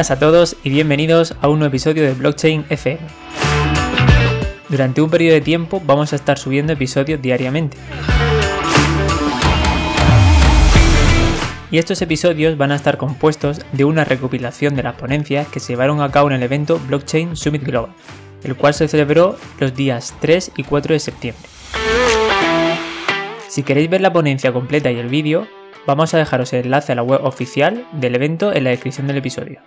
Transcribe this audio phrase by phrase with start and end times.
[0.00, 3.00] Buenas a todos y bienvenidos a un nuevo episodio de Blockchain FM.
[4.70, 7.76] Durante un periodo de tiempo vamos a estar subiendo episodios diariamente.
[11.70, 15.74] Y estos episodios van a estar compuestos de una recopilación de las ponencias que se
[15.74, 17.92] llevaron a cabo en el evento Blockchain Summit Global,
[18.42, 21.44] el cual se celebró los días 3 y 4 de septiembre.
[23.48, 25.46] Si queréis ver la ponencia completa y el vídeo,
[25.86, 29.16] vamos a dejaros el enlace a la web oficial del evento en la descripción del
[29.16, 29.60] episodio.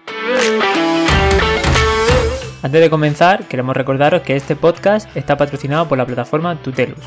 [2.62, 6.98] Antes de comenzar, queremos recordaros que este podcast está patrocinado por la plataforma Tutelus.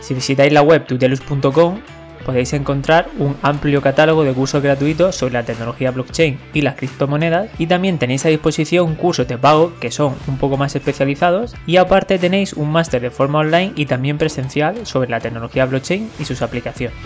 [0.00, 1.80] Si visitáis la web tutelus.com
[2.22, 7.50] podéis encontrar un amplio catálogo de cursos gratuitos sobre la tecnología blockchain y las criptomonedas
[7.58, 11.76] y también tenéis a disposición cursos de pago que son un poco más especializados y
[11.76, 16.24] aparte tenéis un máster de forma online y también presencial sobre la tecnología blockchain y
[16.24, 16.96] sus aplicaciones.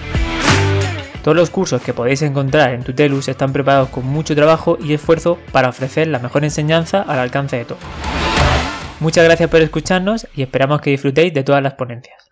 [1.23, 5.39] Todos los cursos que podéis encontrar en Tutelus están preparados con mucho trabajo y esfuerzo
[5.51, 7.83] para ofrecer la mejor enseñanza al alcance de todos.
[9.01, 12.26] Muchas gracias por escucharnos y esperamos que disfrutéis de todas las ponencias.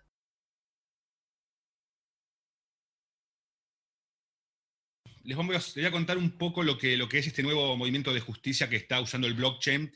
[5.25, 8.19] Les, voy a contar un poco lo que, lo que es este nuevo movimiento de
[8.19, 9.91] justicia que está usando el blockchain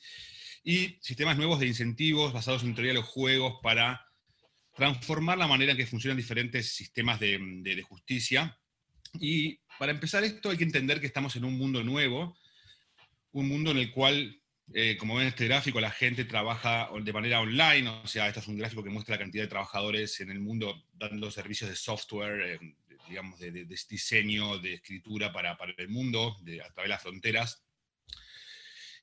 [0.63, 4.05] y sistemas nuevos de incentivos basados en teoría de los juegos para
[4.75, 8.57] transformar la manera en que funcionan diferentes sistemas de, justicia.
[9.19, 12.37] Y para empezar esto hay que entender que estamos en un mundo nuevo,
[13.31, 14.41] un mundo en el cual,
[14.73, 18.39] eh, como ven en este gráfico, la gente trabaja de manera online, o sea, esto
[18.39, 21.75] es un gráfico que muestra la cantidad de trabajadores en el mundo dando servicios de
[21.75, 22.75] software, eh,
[23.09, 27.63] digamos, de, diseño, de escritura para, el mundo, de, a través de las fronteras.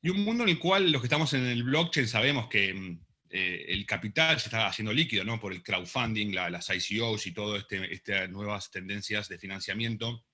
[0.03, 3.01] Y un mundo en el cual los que estamos en el blockchain sabemos que mm,
[3.31, 5.41] eh, el capital se está haciendo líquido, ¿no?
[5.41, 10.25] Por el crowdfunding, las ICOs y todas este, estas nuevas tendencias de financiamiento.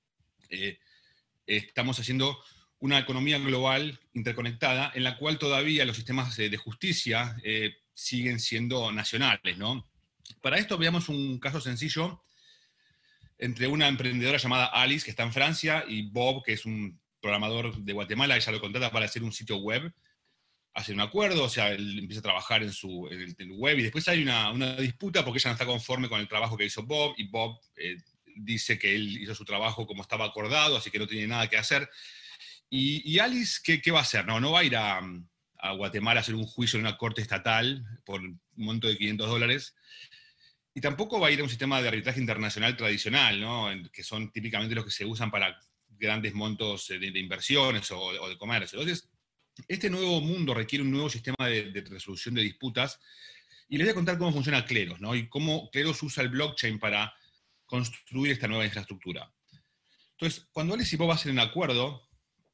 [0.50, 0.78] Eh,
[1.46, 2.38] estamos haciendo
[2.78, 8.90] una economía global interconectada en la cual todavía los sistemas de, justicia eh, siguen siendo
[8.92, 9.88] nacionales, ¿no?
[10.40, 12.22] Para esto veamos un caso sencillo
[13.42, 17.76] entre una emprendedora llamada Alice, que está en Francia, y Bob, que es un programador
[17.76, 19.92] de Guatemala, ella lo contrata para hacer un sitio web,
[20.74, 24.06] hace un acuerdo, o sea, él empieza a trabajar en, su, el, web, y después
[24.06, 27.26] hay una, disputa porque ella no está conforme con el trabajo que hizo Bob, y
[27.26, 27.96] Bob eh,
[28.36, 31.58] dice que él hizo su trabajo como estaba acordado, así que no tiene nada que
[31.58, 31.90] hacer.
[32.70, 34.24] Y, Alice, ¿qué, va a hacer?
[34.24, 35.00] No, no va a ir a,
[35.58, 39.28] a Guatemala a hacer un juicio en una corte estatal por un monto de 500
[39.28, 39.74] dólares,
[40.74, 43.68] y tampoco va a ir a un sistema de arbitraje internacional tradicional, ¿no?
[43.92, 48.80] que son típicamente los que se usan para grandes montos de, inversiones o, de comercio.
[48.80, 49.08] Entonces,
[49.68, 52.98] este nuevo mundo requiere un nuevo sistema de, resolución de disputas.
[53.68, 55.14] Y les voy a contar cómo funciona Cleros, ¿no?
[55.14, 57.14] Y cómo Cleros usa el blockchain para
[57.64, 59.32] construir esta nueva infraestructura.
[60.12, 62.08] Entonces, cuando Alice y Bob hacen un acuerdo,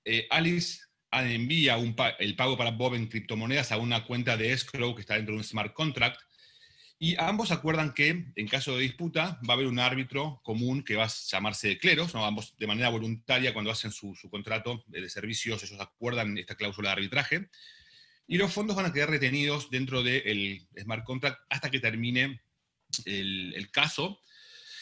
[0.05, 0.81] eh, Alice
[1.12, 1.77] envía
[2.19, 5.39] el pago para Bob en criptomonedas a una cuenta de escrow que está dentro de
[5.39, 6.21] un smart contract,
[7.00, 10.97] y ambos acuerdan que, en caso de disputa, va a haber un árbitro común que
[10.97, 12.26] va a llamarse de cleros, ¿no?
[12.26, 16.94] ambos de manera voluntaria, cuando hacen su, contrato de servicios, ellos acuerdan esta cláusula de
[16.94, 17.48] arbitraje,
[18.26, 22.42] y los fondos van a quedar retenidos dentro del smart contract hasta que termine
[23.04, 24.20] el, caso.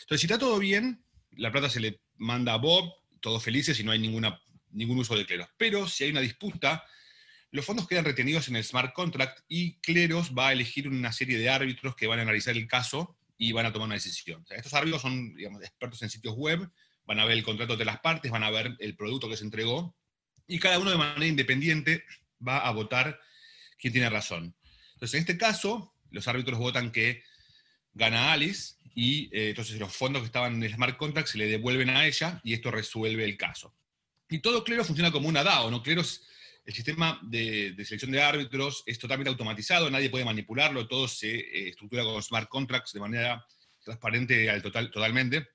[0.00, 3.84] Entonces, si está todo bien, la plata se le manda a Bob, todos felices y
[3.84, 4.40] no hay ninguna,
[4.70, 5.48] ningún uso de cleros.
[5.58, 6.84] Pero si hay una disputa,
[7.56, 11.38] los fondos quedan retenidos en el smart contract y Cleros va a elegir una serie
[11.38, 14.44] de árbitros que van a analizar el caso y van a tomar una decisión.
[14.50, 16.70] estos árbitros son digamos, expertos en sitios web,
[17.06, 19.44] van a ver el contrato de las partes, van a ver el producto que se
[19.44, 19.96] entregó
[20.46, 22.04] y cada uno de manera independiente
[22.46, 23.18] va a votar
[23.78, 24.54] quién tiene razón.
[24.92, 27.22] Entonces, en este caso, los árbitros votan que
[27.94, 31.46] gana Alice y eh, entonces los fondos que estaban en el smart contract se le
[31.46, 33.74] devuelven a ella y esto resuelve el caso.
[34.28, 35.82] Y todo Cleros funciona como una DAO, ¿no?
[35.82, 36.22] Cleros
[36.66, 41.68] el sistema de, selección de árbitros es totalmente automatizado, nadie puede manipularlo, todo se eh,
[41.68, 43.46] estructura con smart contracts de manera
[43.84, 45.46] transparente al total, totalmente.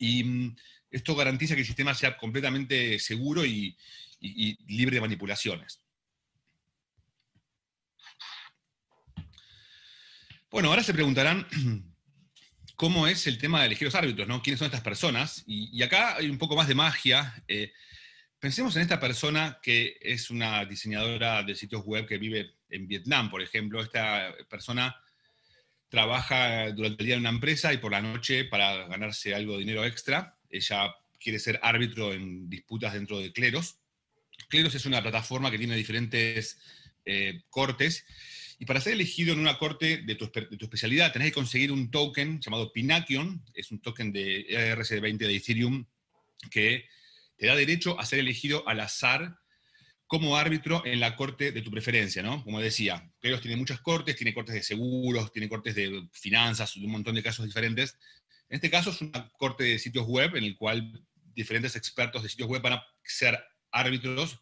[0.00, 0.56] Y mm,
[0.90, 3.76] esto garantiza que el sistema sea completamente seguro y,
[4.20, 5.80] libre de manipulaciones.
[10.50, 11.46] Bueno, ahora se preguntarán
[12.74, 14.42] cómo es el tema de elegir los árbitros, ¿no?
[14.42, 15.44] ¿Quiénes son estas personas?
[15.46, 17.44] Y, acá hay un poco más de magia.
[17.46, 17.70] Eh,
[18.40, 23.30] Pensemos en esta persona que es una diseñadora de sitios web que vive en Vietnam,
[23.30, 23.82] por ejemplo.
[23.82, 24.94] Esta persona
[25.88, 29.60] trabaja durante el día en una empresa y por la noche para ganarse algo de
[29.60, 30.38] dinero extra.
[30.50, 33.78] Ella quiere ser árbitro en disputas dentro de Cleros.
[34.48, 36.58] Cleros es una plataforma que tiene diferentes
[37.04, 38.06] eh, cortes
[38.60, 42.40] y para ser elegido en una corte de tu, especialidad tenés que conseguir un token
[42.40, 45.84] llamado Pinakion, es un token de ERC20 de Ethereum
[46.50, 46.86] que
[47.38, 49.38] te da derecho a ser elegido al azar
[50.06, 52.42] como árbitro en la corte de tu preferencia, ¿no?
[52.42, 56.90] Como decía, Cleros tiene muchas cortes, tiene cortes de seguros, tiene cortes de finanzas, un
[56.90, 57.98] montón de casos diferentes.
[58.48, 61.04] En este caso es una corte de sitios web en el cual
[61.34, 63.38] diferentes expertos de sitios web van a ser
[63.70, 64.40] árbitros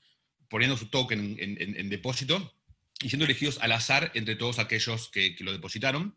[0.49, 2.55] poniendo su token en, depósito
[3.01, 6.17] y siendo elegidos al azar entre todos aquellos que, lo depositaron.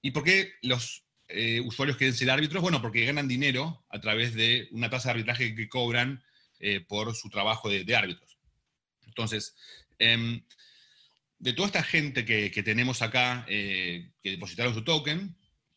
[0.00, 2.62] ¿Y por qué los eh, usuarios quieren ser árbitros?
[2.62, 6.22] Bueno, porque ganan dinero a través de una tasa de arbitraje que cobran
[6.60, 8.38] eh, por su trabajo de, árbitros.
[9.06, 9.54] Entonces,
[9.98, 10.42] em,
[11.38, 15.36] de toda esta gente que, tenemos acá eh, que depositaron su token,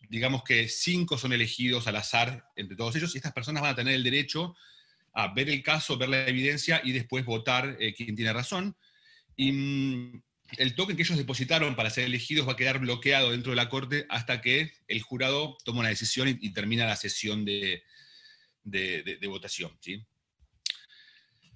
[0.10, 3.76] digamos que cinco son elegidos al azar entre todos ellos y estas personas van a
[3.76, 4.56] tener el derecho
[5.14, 8.76] a ver el caso, ver la evidencia y después votar eh, quién tiene razón.
[9.36, 10.24] Y mm,
[10.58, 13.70] el token que ellos depositaron para ser elegidos va a quedar bloqueado dentro de la
[13.70, 17.84] corte hasta que el jurado toma una decisión y, termina la sesión de,
[19.28, 19.78] votación.
[19.80, 20.06] ¿sí?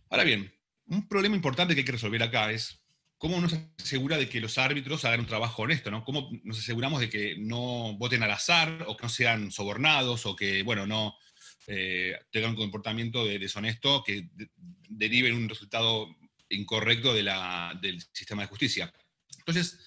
[0.09, 0.53] Ahora bien,
[0.87, 2.79] un problema importante que hay que resolver acá es
[3.17, 6.03] cómo nos asegura de que los árbitros hagan un trabajo honesto, ¿no?
[6.03, 10.35] ¿Cómo nos aseguramos de que no voten al azar o que no sean sobornados o
[10.35, 11.15] que, bueno, no
[11.67, 14.27] eh, tengan un comportamiento deshonesto que
[14.89, 16.13] derive en un resultado
[16.53, 18.93] incorrecto del sistema de justicia?
[19.39, 19.79] Entonces,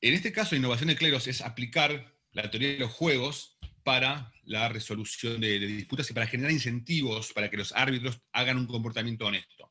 [0.00, 4.32] en este caso, la innovación de cleros es aplicar la teoría de los juegos para
[4.44, 9.26] la resolución de disputas y para generar incentivos para que los árbitros hagan un comportamiento
[9.26, 9.70] honesto.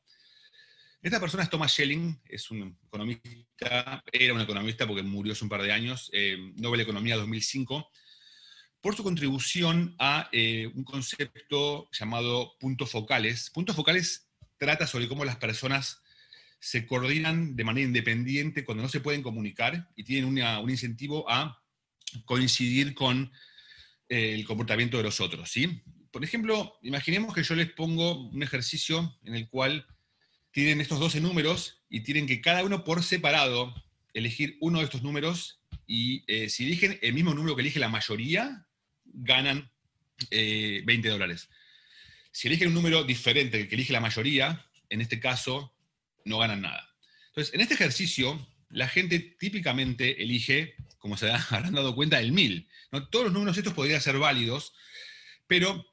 [1.02, 5.50] Esta persona es Thomas Schelling, es un economista, era un economista porque murió hace un
[5.50, 7.90] par de años, eh, Nobel Economía 2005,
[8.80, 13.50] por su contribución a eh, un concepto llamado puntos focales.
[13.50, 14.23] Puntos focales
[14.58, 16.02] trata sobre cómo las personas
[16.58, 21.62] se coordinan de manera independiente cuando no se pueden comunicar y tienen un incentivo a
[22.24, 23.30] coincidir con
[24.08, 25.50] eh, el comportamiento de los otros.
[25.50, 25.82] ¿sí?
[26.10, 29.86] Por ejemplo, imaginemos que yo les pongo un ejercicio en el cual
[30.52, 33.74] tienen estos 12 números y tienen que cada uno por separado
[34.14, 37.88] elegir uno de estos números y eh, si eligen el mismo número que elige la
[37.88, 38.66] mayoría,
[39.04, 39.70] ganan
[40.30, 41.50] 20 eh, dólares.
[42.34, 45.72] Si eligen un número diferente del que elige la mayoría, en este caso,
[46.24, 46.92] no ganan nada.
[47.28, 52.68] Entonces, en este ejercicio, la gente típicamente elige, como se habrán dado cuenta, el 1000.
[52.90, 53.08] ¿no?
[53.08, 54.74] Todos los números estos podrían ser válidos,
[55.46, 55.86] pero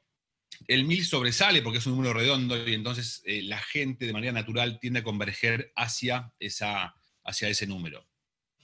[0.67, 4.33] el 1000 sobresale porque es un número redondo y entonces eh, la gente de manera
[4.33, 8.09] natural tiende a converger hacia ese número.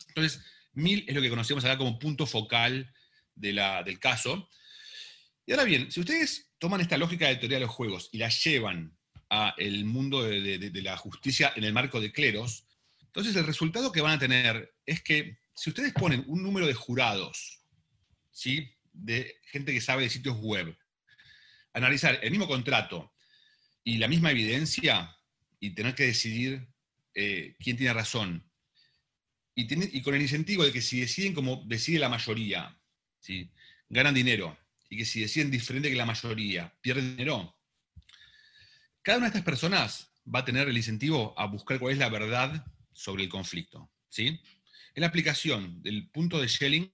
[0.08, 2.92] Entonces, 1000 es lo que conocemos acá como punto focal
[3.36, 4.50] del caso.
[5.48, 8.28] Y ahora bien, si ustedes toman esta lógica de teoría de los juegos y la
[8.28, 8.98] llevan
[9.30, 12.66] al mundo de, la justicia en el marco de cleros,
[13.02, 16.74] entonces el resultado que van a tener es que si ustedes ponen un número de
[16.74, 17.64] jurados,
[18.30, 18.70] ¿sí?
[18.92, 20.78] de gente que sabe de sitios web,
[21.72, 23.14] analizar el mismo contrato
[23.86, 25.18] y la misma evidencia
[25.62, 26.68] y tener que decidir
[27.16, 28.44] eh, quién tiene razón,
[29.56, 32.78] y, con el incentivo de que si deciden como decide la mayoría,
[33.20, 33.50] ¿sí?
[33.90, 34.58] ganan dinero,
[34.90, 37.58] y que si deciden diferente que la mayoría, pierden dinero,
[39.02, 42.10] cada una de estas personas va a tener el incentivo a buscar cuál es la
[42.10, 43.90] verdad sobre el conflicto.
[44.10, 44.40] ¿sí?
[44.96, 46.92] En la aplicación del punto de Schelling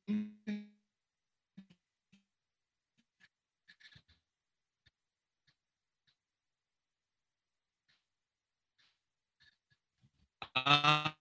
[10.55, 11.17] a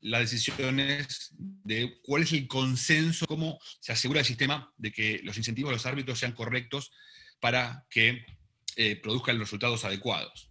[0.00, 5.36] las decisiones de cuál es el consenso, cómo se asegura el sistema de que los
[5.36, 6.90] incentivos de los árbitros sean correctos
[7.40, 8.24] para que
[8.76, 10.50] eh, produzcan los resultados adecuados.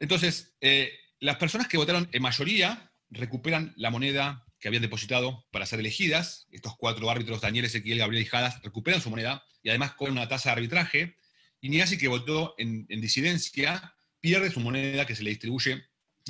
[0.00, 5.66] Entonces, eh, las personas que votaron en mayoría recuperan la moneda que habían depositado para
[5.66, 6.46] ser elegidas.
[6.50, 10.28] Estos cuatro árbitros, Daniel, Ezequiel, Gabriel y Jadas, recuperan su moneda y además cobran una
[10.28, 11.16] tasa de arbitraje.
[11.60, 15.84] Y Niasi, que votó en, en disidencia, pierde su moneda que se le distribuye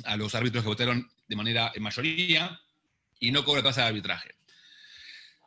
[0.05, 2.59] a los árbitros que votaron de manera en mayoría
[3.19, 4.35] y no cobra tasa de arbitraje.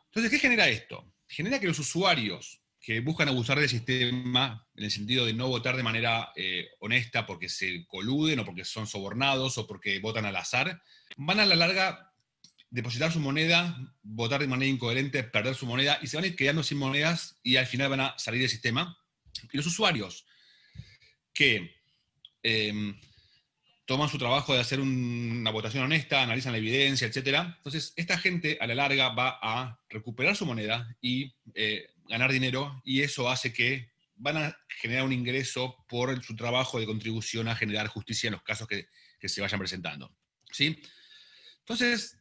[0.06, 1.12] Entonces, ¿qué genera esto?
[1.26, 5.76] Genera que los usuarios que buscan abusar del sistema, en el sentido de no votar
[5.76, 10.36] de manera eh, honesta porque se coluden o porque son sobornados o porque votan al
[10.36, 10.82] azar,
[11.16, 12.12] van a la larga
[12.70, 16.36] depositar su moneda, votar de manera incoherente, perder su moneda y se van a ir
[16.36, 18.98] quedando sin monedas y al final van a salir del sistema.
[19.52, 20.26] Y los usuarios
[21.32, 21.76] que
[22.42, 22.98] em,
[23.92, 27.44] toman su trabajo de hacer una votación honesta, analizan la evidencia, etc.
[27.58, 32.80] Entonces, esta gente a la larga va a recuperar su moneda y eh, ganar dinero,
[32.86, 37.54] y eso hace que van a generar un ingreso por su trabajo de contribución a
[37.54, 38.88] generar justicia en los casos que,
[39.28, 40.10] se vayan presentando.
[40.50, 40.74] ¿sí?
[41.58, 42.16] Entonces,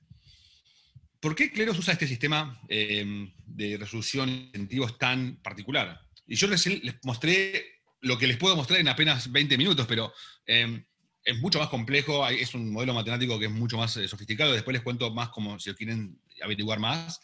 [1.21, 6.01] ¿por qué Cleros usa este sistema eh, de resolución de incentivos tan particular?
[6.27, 10.13] Y yo les, les, mostré lo que les puedo mostrar en apenas 20 minutos, pero...
[10.45, 10.83] Eh,
[11.23, 14.73] es mucho más complejo, es un modelo matemático que es mucho más eh, sofisticado, después
[14.73, 17.19] les cuento más como si quieren averiguar más.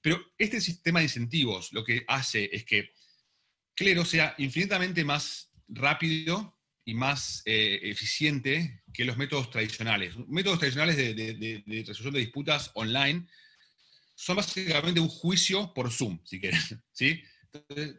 [0.00, 2.92] Pero este sistema de incentivos lo que hace es que
[3.74, 10.14] Clero sea infinitamente más rápido y más eh, eficiente que los métodos tradicionales.
[10.26, 13.28] Métodos tradicionales de, resolución de disputas online
[14.14, 16.60] son básicamente un juicio por Zoom, si quieren.
[16.92, 17.22] ¿sí?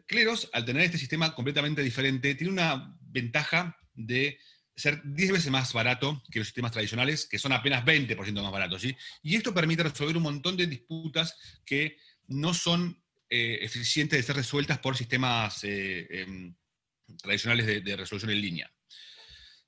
[0.06, 4.38] Cleros, al tener este sistema completamente diferente, tiene una ventaja de
[4.74, 8.82] ser 10 veces más barato que los sistemas tradicionales, que son apenas 20% más baratos.
[9.22, 11.98] Y esto permite resolver un montón de disputas que
[12.28, 16.54] no son eh, eficientes de ser resueltas por sistemas eh, em,
[17.20, 18.72] tradicionales de, resolución en línea.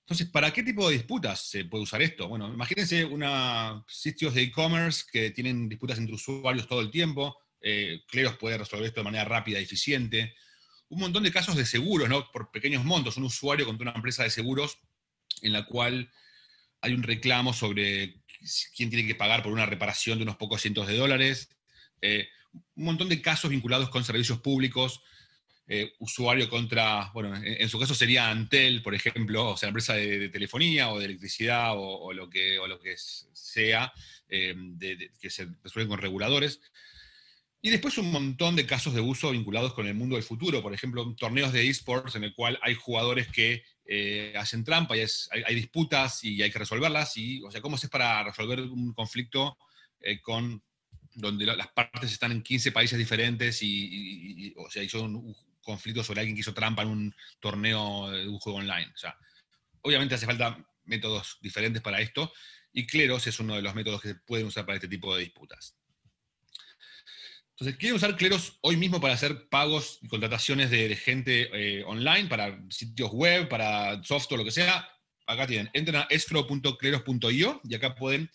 [0.00, 2.28] Entonces, ¿para qué tipo de disputas se puede usar esto?
[2.28, 7.38] Bueno, imagínense una, sitios de e-commerce que tienen disputas entre usuarios todo el tiempo.
[7.61, 10.34] Eh, Cleros puede resolver esto de manera rápida y eficiente.
[10.88, 12.30] Un montón de casos de seguros, ¿no?
[12.30, 13.16] Por pequeños montos.
[13.16, 14.78] Un usuario contra una empresa de seguros
[15.43, 16.11] en la cual
[16.81, 18.21] hay un reclamo sobre
[18.76, 21.49] quién tiene que pagar por una reparación de unos pocos cientos de dólares.
[22.00, 22.29] Eh,
[22.75, 25.03] un montón de casos vinculados con servicios públicos,
[25.67, 30.29] eh, usuario contra, bueno, en, su caso sería Antel, por ejemplo, o sea, empresa de,
[30.29, 33.93] telefonía o de electricidad o, lo, que, lo que sea,
[34.29, 34.55] eh,
[35.19, 36.61] que se resuelven con reguladores.
[37.62, 40.75] Y después un montón de casos de uso vinculados con el mundo del futuro, por
[40.75, 45.55] ejemplo, torneos de esports en el cual hay jugadores que eh, hacen trampa y hay,
[45.55, 47.17] disputas y hay que resolverlas.
[47.17, 49.59] Y, o sea, ¿cómo se es para resolver un conflicto
[50.00, 50.62] eh, con,
[51.14, 56.21] donde las partes están en 15 países diferentes y, o sea, hizo un, conflicto sobre
[56.21, 58.91] alguien que hizo trampa en un torneo de un juego online?
[58.95, 59.17] O sea,
[59.81, 62.33] obviamente hace falta métodos diferentes para esto
[62.73, 65.23] y Cleros es uno de los métodos que se pueden usar para este tipo de
[65.23, 65.76] disputas.
[67.54, 72.28] Entonces, quieren usar Cleros hoy mismo para hacer pagos y contrataciones de, gente eh, online,
[72.28, 74.88] para sitios web, para software, lo que sea.
[75.25, 78.28] Acá tienen, entren a escrow.cleros.io y acá pueden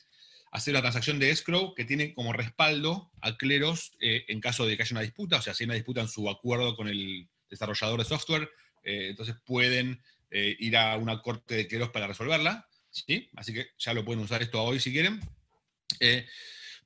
[0.53, 4.77] hacer la transacción de escrow que tiene como respaldo a Cleros eh, en caso de
[4.77, 7.27] que haya una disputa, o sea, si hay una disputa en su acuerdo con el
[7.49, 8.49] desarrollador de software,
[8.83, 12.67] eh, entonces pueden ir a una corte de Cleros para resolverla.
[12.91, 13.27] ¿sí?
[13.35, 15.19] Así que ya lo pueden usar esto hoy si quieren.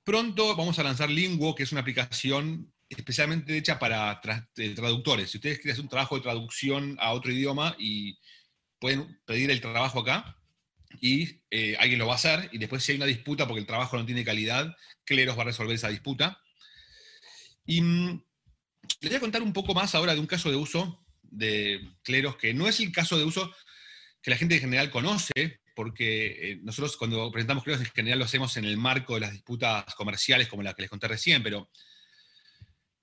[0.04, 4.22] Pronto vamos a lanzar Linguo, que es una aplicación especialmente hecha para
[4.58, 5.32] eh, traductores.
[5.32, 8.18] Si ustedes quieren hacer un trabajo de traducción a otro idioma y
[8.80, 10.38] pueden pedir el trabajo acá
[11.00, 13.66] y eh, alguien lo va a hacer y después si hay una disputa porque el
[13.66, 16.40] trabajo no tiene calidad, Cleros va a resolver esa disputa.
[17.66, 18.24] Y mm,
[19.00, 22.36] les voy a contar un poco más ahora de un caso de uso de Cleros
[22.36, 23.54] que no es el caso de uso
[24.22, 28.26] que la gente en general conoce, porque eh, nosotros cuando presentamos Cleros en general lo
[28.26, 31.70] hacemos en el marco de las disputas comerciales como la que les conté recién, pero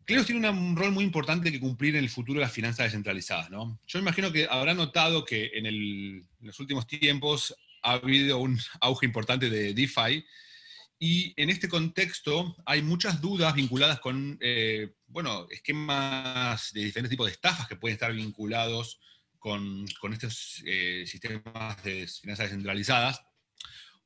[0.05, 3.51] Cleros tiene un rol muy importante que cumplir en el futuro de las finanzas descentralizadas.
[3.51, 3.79] ¿no?
[3.87, 9.49] Yo imagino que habrán notado que en, los últimos tiempos ha habido un auge importante
[9.49, 10.25] de DeFi,
[11.03, 17.27] y en este contexto hay muchas dudas vinculadas con, eh, bueno, esquemas de diferentes tipos
[17.27, 19.01] de estafas que pueden estar vinculados
[19.41, 23.21] con, estos eh, sistemas de finanzas descentralizadas.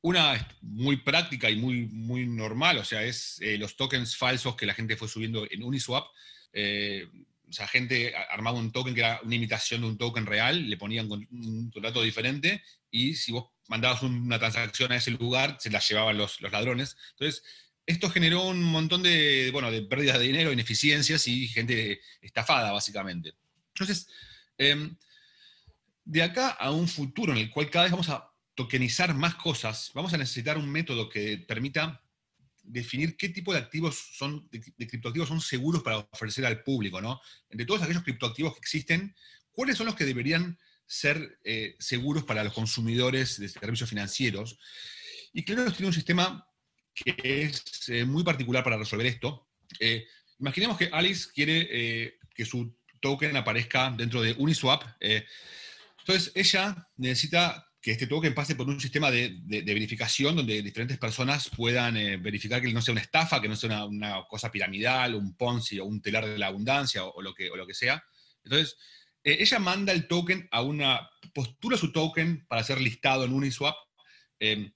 [0.01, 4.55] Una es muy práctica y muy, muy normal, o sea, es eh, los tokens falsos
[4.55, 6.07] que la gente fue subiendo en Uniswap.
[6.53, 7.07] Eh,
[7.47, 10.77] o sea, gente armaba un token que era una imitación de un token real, le
[10.77, 15.79] ponían un contrato diferente y si vos mandabas una transacción a ese lugar, se la
[15.79, 16.97] llevaban los, los ladrones.
[17.11, 17.43] Entonces,
[17.85, 23.33] esto generó un montón de, bueno, de pérdidas de dinero, ineficiencias y gente estafada, básicamente.
[23.73, 24.07] Entonces,
[24.57, 24.95] em,
[26.05, 29.91] de acá a un futuro en el cual cada vez vamos a tokenizar más cosas,
[29.93, 32.01] vamos a necesitar un método que permita
[32.63, 37.19] definir qué tipo de activos son, de, criptoactivos son seguros para ofrecer al público, ¿no?
[37.49, 39.15] Entre todos aquellos criptoactivos que existen,
[39.51, 40.57] ¿cuáles son los que deberían
[40.87, 44.57] ser eh, seguros para los consumidores de servicios financieros?
[45.33, 46.47] Y claro, tiene un sistema
[46.93, 49.47] que es eh, muy particular para resolver esto.
[49.79, 50.05] Eh,
[50.39, 54.83] imaginemos que Alice quiere que su token aparezca dentro de Uniswap.
[56.07, 61.49] Entonces, ella necesita que este token pase por un sistema de, verificación donde diferentes personas
[61.49, 65.35] puedan eh, verificar que no sea una estafa, que no sea una, cosa piramidal, un
[65.35, 68.03] Ponzi o un telar de la abundancia o, lo, que, sea.
[68.43, 68.77] Entonces,
[69.23, 73.75] eh, ella manda el token a una, postura su token para ser listado en Uniswap,
[74.39, 74.71] em,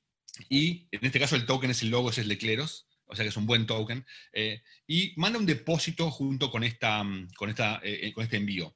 [0.49, 3.23] y en este caso el token es el logo, es el de Cleros, o sea
[3.23, 7.03] que es un buen token, eh, y manda un depósito junto con, esta,
[7.37, 7.81] con, esta,
[8.15, 8.73] con este envío.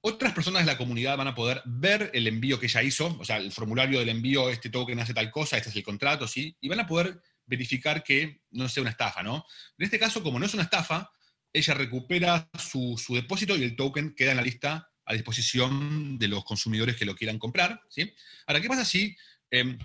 [0.00, 3.24] Otras personas de la comunidad van a poder ver el envío que ella hizo, o
[3.24, 6.56] sea, el formulario del envío, este token hace tal cosa, este es el contrato, ¿sí?
[6.60, 9.44] Y van a poder verificar que no sea una estafa, ¿no?
[9.76, 11.10] En este caso, como no es una estafa,
[11.52, 16.44] ella recupera su, depósito y el token queda en la lista a disposición de los
[16.44, 17.82] consumidores que lo quieran comprar.
[17.88, 18.12] ¿sí?
[18.46, 19.16] Ahora, ¿qué pasa si
[19.50, 19.78] em,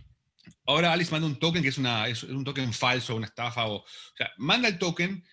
[0.65, 3.65] ahora Alice manda un token que es, una, es un token falso, una estafa?
[3.67, 3.85] O, o
[4.17, 5.23] sea, manda el token,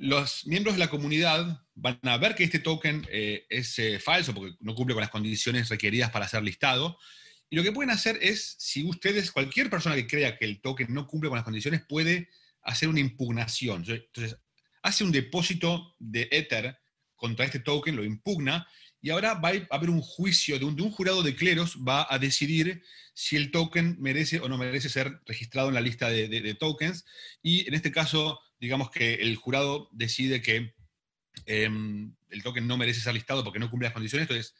[0.00, 4.32] los miembros de la comunidad van a ver que este token eh, es eh, falso
[4.32, 6.98] porque no cumple con las condiciones requeridas para ser listado.
[7.50, 10.94] Y lo que pueden hacer es, si ustedes, cualquier persona que crea que el token
[10.94, 12.30] no cumple con las condiciones, puede
[12.62, 13.84] hacer una impugnación.
[13.86, 14.38] Entonces,
[14.82, 16.78] hace un depósito de Ether
[17.14, 18.66] contra este token, lo impugna,
[19.02, 22.82] y ahora va a haber un juicio de un, jurado de cleros, va a decidir
[23.12, 27.04] si el token merece o no merece ser registrado en la lista de tokens,
[27.42, 30.74] y en este caso digamos que el jurado decide que
[31.46, 34.54] em, el token no merece ser listado porque no cumple las condiciones, entonces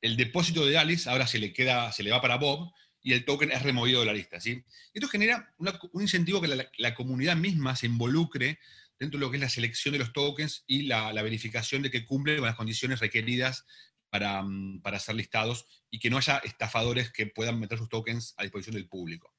[0.00, 3.24] el depósito de Alice ahora se le queda, se le va para Bob y el
[3.24, 4.40] token es removido de la lista.
[4.40, 4.64] ¿sí?
[4.94, 8.58] Esto genera un incentivo que la, comunidad misma se involucre
[8.98, 12.04] dentro de lo que es la selección de los tokens y la, verificación de que
[12.04, 13.64] cumplen con las condiciones requeridas
[14.10, 18.34] para, mm, para, ser listados y que no haya estafadores que puedan meter sus tokens
[18.36, 19.34] a disposición del público.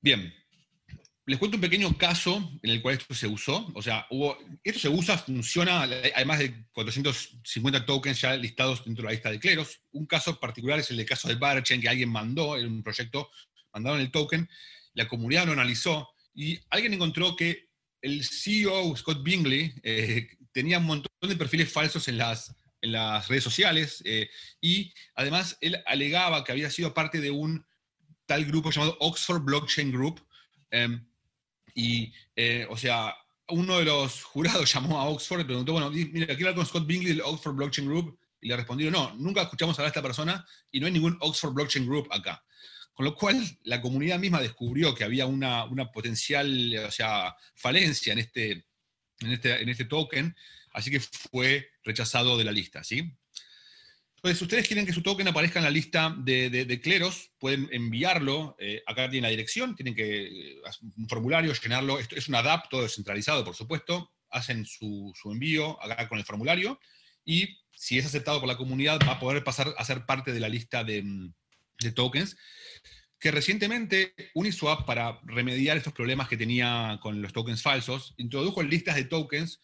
[0.00, 0.32] Bien,
[1.28, 3.70] les cuento un pequeño caso en el cual esto se usó.
[3.74, 9.02] O sea, hubo, esto se usa, funciona, hay más de 450 tokens ya listados dentro
[9.02, 9.82] de la lista de cleros.
[9.92, 13.30] Un caso particular es el de caso de Barchain, que alguien mandó en un proyecto,
[13.74, 14.48] mandaron el token,
[14.94, 17.68] la comunidad lo analizó y alguien encontró que
[18.00, 23.28] el CEO, Scott Bingley, eh, tenía un montón de perfiles falsos en las, en las
[23.28, 24.30] redes sociales eh,
[24.62, 27.66] y además él alegaba que había sido parte de un
[28.24, 30.26] tal grupo llamado Oxford Blockchain Group,
[30.70, 31.06] em,
[31.78, 33.14] y, eh, o sea,
[33.50, 36.86] uno de los jurados llamó a Oxford y preguntó, bueno, mira, quiero hablar con Scott
[36.86, 38.18] Bingley del Oxford Blockchain Group.
[38.40, 41.52] Y le respondieron, no, nunca escuchamos hablar de esta persona y no hay ningún Oxford
[41.52, 42.44] Blockchain Group acá.
[42.92, 48.12] Con lo cual, la comunidad misma descubrió que había una, una potencial, o sea, falencia
[48.12, 48.50] en este,
[49.20, 50.34] en este, en este token,
[50.72, 53.12] así que fue rechazado de la lista, ¿sí?
[54.18, 58.56] Entonces, ustedes quieren que su token aparezca en la lista de, cleros, pueden enviarlo.
[58.58, 60.60] Eh, acá tienen la dirección, tienen que eh,
[60.96, 62.00] un formulario, llenarlo.
[62.00, 64.12] Esto es un adapt, todo descentralizado, por supuesto.
[64.30, 66.80] Hacen su, envío acá con el formulario
[67.24, 70.40] y si es aceptado por la comunidad, va a poder pasar a ser parte de
[70.40, 71.30] la lista de,
[71.94, 72.36] tokens.
[73.20, 78.96] Que recientemente Uniswap, para remediar estos problemas que tenía con los tokens falsos, introdujo listas
[78.96, 79.60] de tokens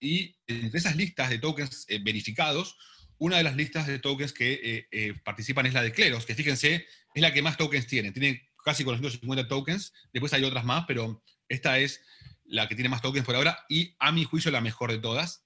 [0.00, 2.76] y entre esas listas de tokens eh, verificados,
[3.18, 6.34] una de las listas de tokens que eh, eh, participan es la de Cleros, que
[6.34, 8.12] fíjense, es la que más tokens tiene.
[8.12, 12.02] Tiene casi 450 tokens, después hay otras más, pero esta es
[12.44, 15.44] la que tiene más tokens por ahora y a mi juicio la mejor de todas.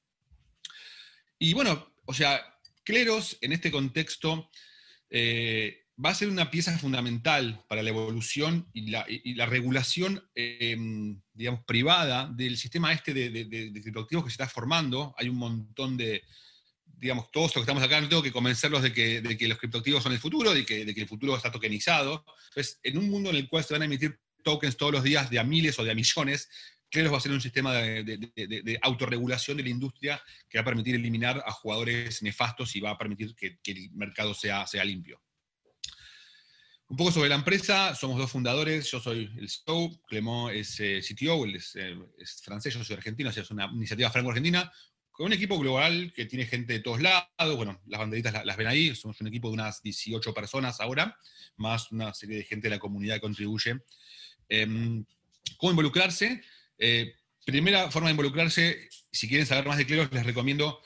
[1.39, 2.41] Y bueno, o sea,
[2.85, 4.51] Cleros en este contexto
[5.09, 10.29] eh, va a ser una pieza fundamental para la evolución y la, regulación,
[11.33, 15.15] digamos, privada del sistema este de, de criptoactivos que se está formando.
[15.17, 16.25] Hay un montón de,
[17.03, 19.59] digamos, todos los que estamos acá, no tengo que convencerlos de que, de que los
[19.59, 22.25] criptoactivos son el futuro, de que, de que el futuro está tokenizado.
[22.51, 25.29] Entonces, en un mundo en el cual se van a emitir tokens todos los días
[25.29, 26.49] de a miles o de a millones,
[26.88, 30.65] que va a ser un sistema de, de, autorregulación de la industria que va a
[30.65, 35.21] permitir eliminar a jugadores nefastos y va a permitir que, el mercado sea, sea limpio.
[36.87, 41.01] Un poco sobre la empresa, somos dos fundadores, yo soy el CEO, Clemón es eh,
[41.01, 44.71] CTO, él es, eh, es, francés, yo soy argentino, o sea, es una iniciativa franco-argentina,
[45.12, 48.66] con un equipo global que tiene gente de todos lados, bueno, las banderitas las, ven
[48.66, 51.16] ahí, somos un equipo de unas 18 personas ahora,
[51.57, 53.79] más una serie de gente de la comunidad que contribuye.
[54.48, 55.05] Em,
[55.59, 56.42] ¿Cómo involucrarse?
[56.79, 60.81] Eh, primera forma de involucrarse, si quieren saber más de Cleros, les recomiendo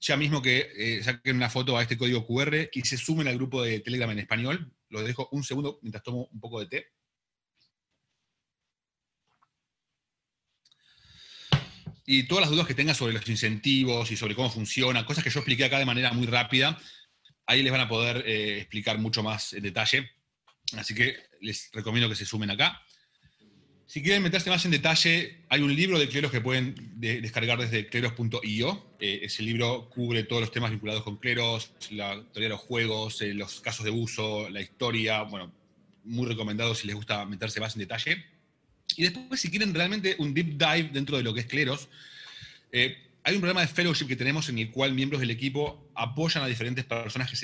[0.00, 3.36] ya mismo que eh, saquen una foto a este código QR y se sumen al
[3.36, 4.72] grupo de Telegram en español.
[4.88, 6.86] Lo dejo un segundo mientras tomo un poco de té.
[12.06, 15.30] Y todas las dudas que tengan sobre los incentivos y sobre cómo funciona, cosas que
[15.30, 16.78] yo expliqué acá de manera muy rápida,
[17.46, 20.10] ahí les van a poder eh, explicar mucho más en detalle.
[20.76, 22.82] Así que les recomiendo que se sumen acá.
[23.86, 27.88] Si quieren meterse más en detalle, hay un libro de cleros que pueden descargar desde
[27.88, 28.96] cleros.io.
[28.98, 33.20] Eh, ese libro cubre todos los temas vinculados con cleros, la teoría de los juegos,
[33.20, 35.22] eh, los casos de uso, la historia.
[35.24, 35.52] Bueno,
[36.04, 38.24] muy recomendado si les gusta meterse más en detalle.
[38.96, 41.88] Y después, si quieren realmente un deep dive dentro de lo que es Cleros,
[42.72, 46.42] eh, hay un programa de fellowship que tenemos en el cual miembros del equipo apoyan
[46.42, 47.36] a diferentes personas que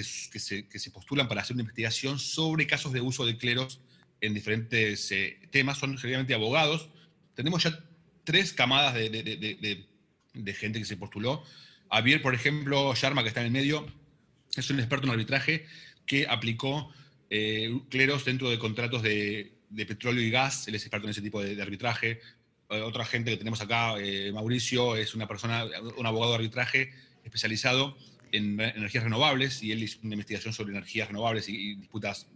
[0.80, 3.80] se, postulan para hacer una investigación sobre casos de uso de cleros
[4.20, 5.78] en diferentes eh, temas.
[5.78, 6.88] Son generalmente abogados.
[7.34, 7.78] Tenemos ya
[8.24, 9.86] tres camadas de,
[10.54, 11.44] gente que se postuló.
[11.90, 13.86] Javier, por ejemplo, Sharma, que está en el medio,
[14.56, 15.64] es un experto en arbitraje
[16.06, 16.92] que aplicó
[17.30, 21.22] eh, cleros dentro de contratos de de petróleo y gas, él es experto en ese
[21.22, 22.20] tipo de, arbitraje.
[22.70, 25.64] Eh, otra gente que tenemos acá, eh, Mauricio, es una persona,
[25.96, 26.90] un abogado de arbitraje
[27.24, 27.96] especializado
[28.32, 32.28] en energías renovables y él hizo una investigación sobre energías renovables y, disputas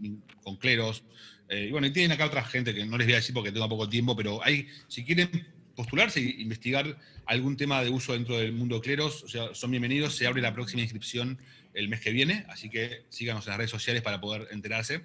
[0.43, 1.05] con cleros.
[1.49, 3.53] Eh, y bueno, y tienen acá otra gente que no les voy a decir porque
[3.53, 8.39] tengo poco tiempo, pero hay, si quieren postularse e investigar algún tema de uso dentro
[8.39, 10.17] del mundo de cleros, o sea, son bienvenidos.
[10.17, 11.39] Se abre la próxima inscripción
[11.75, 15.05] el mes que viene, así que síganos en las redes sociales para poder enterarse.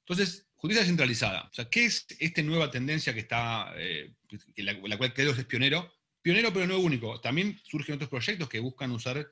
[0.00, 1.48] Entonces, justicia centralizada.
[1.50, 4.12] O sea, ¿qué es esta nueva tendencia que está, eh,
[4.58, 5.92] la, cual Cleros es pionero?
[6.22, 7.20] Pionero, pero no único.
[7.20, 9.28] También surgen otros proyectos que buscan usar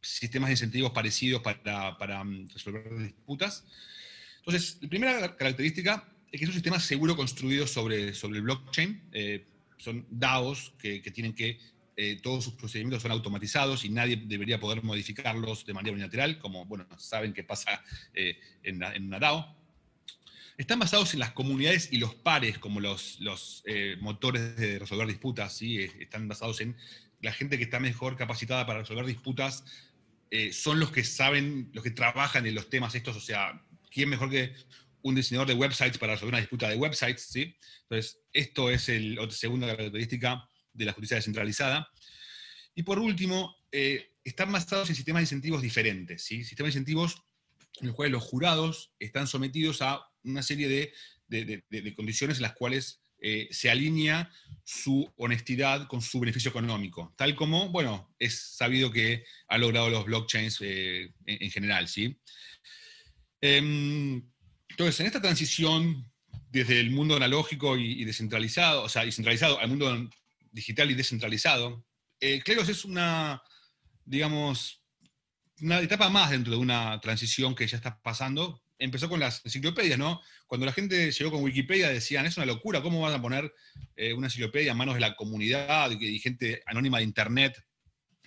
[0.00, 3.66] sistemas de incentivos parecidos para, mm, resolver disputas.
[4.38, 9.10] Entonces, la primera característica es que es un sistema seguro construido sobre, sobre el blockchain.
[9.12, 11.60] Eh, son DAOs que, tienen que,
[11.96, 16.64] eh, todos sus procedimientos son automatizados y nadie debería poder modificarlos de manera unilateral, como,
[16.64, 19.61] bueno, saben que pasa en, en, una DAO.
[20.58, 25.06] Están basados en las comunidades y los pares como los, los eh, motores de resolver
[25.06, 25.78] disputas, ¿sí?
[25.78, 26.76] Eh, están basados en
[27.20, 29.64] la gente que está mejor capacitada para resolver disputas,
[30.30, 34.08] eh, son los que saben, los que trabajan en los temas estos, o sea, ¿quién
[34.08, 34.54] mejor que
[35.02, 37.22] un diseñador de websites para resolver una disputa de websites?
[37.22, 37.56] ¿sí?
[37.82, 41.88] Entonces, esto es la segunda característica de la justicia descentralizada.
[42.74, 43.54] Y por último,
[44.24, 46.44] están basados en sistemas de incentivos diferentes, ¿sí?
[46.44, 47.22] sistemas de incentivos
[47.80, 50.92] en los cuales los jurados están sometidos a una serie
[51.28, 54.30] de, condiciones en las cuales eh, se alinea
[54.64, 60.04] su honestidad con su beneficio económico, tal como, bueno, es sabido que han logrado los
[60.04, 62.18] blockchains eh, en, general, ¿sí?
[63.40, 64.22] Em,
[64.68, 66.10] entonces, en esta transición
[66.50, 70.10] desde el mundo analógico y, descentralizado, o sea, centralizado al mundo
[70.50, 71.86] digital y descentralizado,
[72.20, 73.42] eh, Cleros es una,
[74.04, 74.82] digamos,
[75.60, 79.98] una etapa más dentro de una transición que ya está pasando, empezó con las enciclopedias,
[79.98, 80.20] ¿no?
[80.46, 83.54] Cuando la gente llegó con Wikipedia decían, es una locura, ¿cómo van a poner
[83.96, 87.64] eh, una enciclopedia en manos de la comunidad y gente anónima de Internet?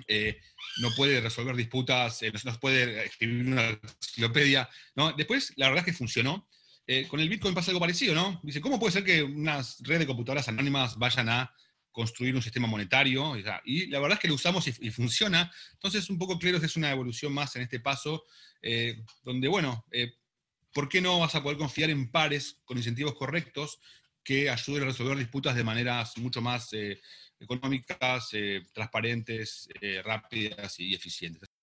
[0.07, 0.39] Eh,
[0.81, 5.13] no puede resolver disputas, eh, no, puede escribir una enciclopedia, ¿no?
[5.13, 6.47] Después, la verdad es que funcionó.
[7.09, 8.39] con el Bitcoin pasa algo parecido, ¿no?
[8.43, 11.53] Dice, ¿cómo puede ser que unas redes de computadoras anónimas vayan a
[11.91, 13.35] construir un sistema monetario?
[13.65, 15.51] Y la verdad es que lo usamos y, funciona.
[15.73, 18.23] Entonces, un poco Cleros es una evolución más en este paso,
[19.23, 19.85] donde, bueno,
[20.75, 23.79] ¿por qué no vas a poder confiar en pares con incentivos correctos
[24.21, 26.99] que ayuden a resolver disputas de maneras mucho más eh,
[27.39, 31.54] económicas, eh, transparentes, eh, rápidas y eficientes?